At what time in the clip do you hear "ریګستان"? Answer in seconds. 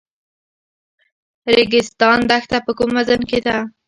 1.55-2.19